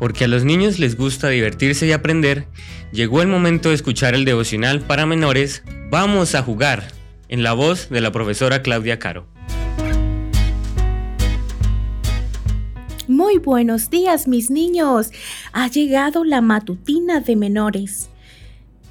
[0.00, 2.48] porque a los niños les gusta divertirse y aprender,
[2.90, 6.84] llegó el momento de escuchar el devocional para menores Vamos a jugar,
[7.28, 9.26] en la voz de la profesora Claudia Caro.
[13.08, 15.10] Muy buenos días mis niños.
[15.52, 18.08] Ha llegado la matutina de menores.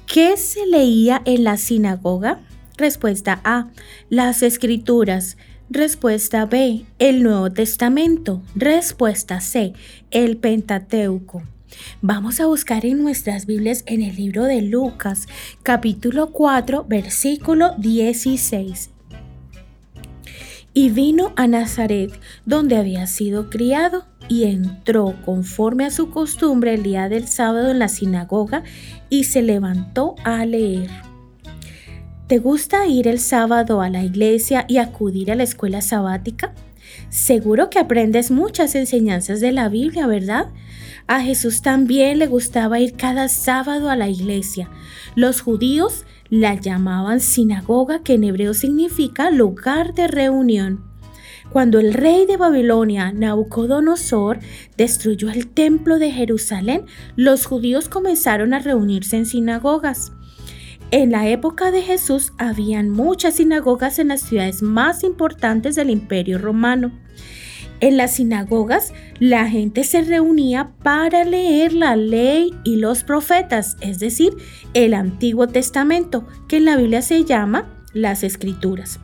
[0.06, 2.40] ¿Qué se leía en la sinagoga?
[2.76, 3.68] Respuesta A.
[4.10, 5.38] Las escrituras.
[5.72, 6.84] Respuesta B.
[6.98, 8.42] El Nuevo Testamento.
[8.56, 9.72] Respuesta C.
[10.10, 11.44] El Pentateuco.
[12.02, 15.28] Vamos a buscar en nuestras Biblias en el libro de Lucas,
[15.62, 18.90] capítulo 4, versículo 16.
[20.74, 26.82] Y vino a Nazaret, donde había sido criado, y entró conforme a su costumbre el
[26.82, 28.64] día del sábado en la sinagoga,
[29.08, 30.90] y se levantó a leer.
[32.30, 36.54] ¿Te gusta ir el sábado a la iglesia y acudir a la escuela sabática?
[37.08, 40.46] Seguro que aprendes muchas enseñanzas de la Biblia, ¿verdad?
[41.08, 44.70] A Jesús también le gustaba ir cada sábado a la iglesia.
[45.16, 50.84] Los judíos la llamaban sinagoga, que en hebreo significa lugar de reunión.
[51.50, 54.38] Cuando el rey de Babilonia, Nabucodonosor,
[54.76, 56.84] destruyó el templo de Jerusalén,
[57.16, 60.12] los judíos comenzaron a reunirse en sinagogas.
[60.92, 66.36] En la época de Jesús habían muchas sinagogas en las ciudades más importantes del imperio
[66.36, 66.90] romano.
[67.78, 74.00] En las sinagogas la gente se reunía para leer la ley y los profetas, es
[74.00, 74.32] decir,
[74.74, 78.98] el Antiguo Testamento, que en la Biblia se llama las Escrituras.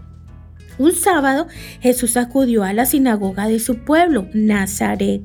[0.78, 1.46] Un sábado
[1.80, 5.22] Jesús acudió a la sinagoga de su pueblo, Nazaret.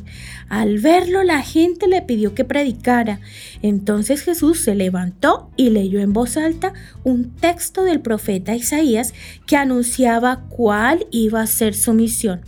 [0.49, 3.19] Al verlo la gente le pidió que predicara.
[3.61, 9.13] Entonces Jesús se levantó y leyó en voz alta un texto del profeta Isaías
[9.45, 12.41] que anunciaba cuál iba a ser su misión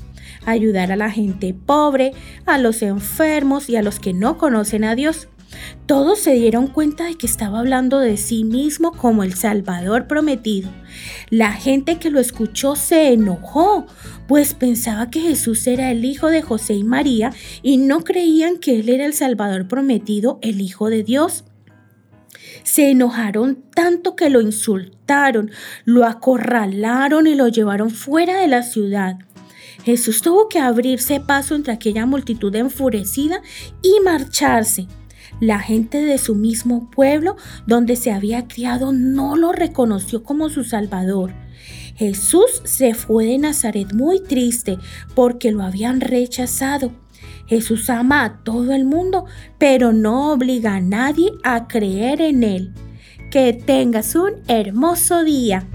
[0.45, 2.11] ayudar a la gente pobre,
[2.45, 5.27] a los enfermos y a los que no conocen a Dios.
[5.85, 10.69] Todos se dieron cuenta de que estaba hablando de sí mismo como el Salvador prometido.
[11.29, 13.85] La gente que lo escuchó se enojó,
[14.27, 18.79] pues pensaba que Jesús era el hijo de José y María y no creían que
[18.79, 21.43] Él era el Salvador prometido, el Hijo de Dios.
[22.63, 25.51] Se enojaron tanto que lo insultaron,
[25.85, 29.17] lo acorralaron y lo llevaron fuera de la ciudad.
[29.83, 33.41] Jesús tuvo que abrirse paso entre aquella multitud enfurecida
[33.81, 34.87] y marcharse.
[35.39, 37.35] La gente de su mismo pueblo
[37.67, 41.33] donde se había criado no lo reconoció como su Salvador.
[41.95, 44.77] Jesús se fue de Nazaret muy triste
[45.15, 46.91] porque lo habían rechazado.
[47.45, 49.25] Jesús ama a todo el mundo,
[49.57, 52.73] pero no obliga a nadie a creer en Él.
[53.29, 55.67] Que tengas un hermoso día.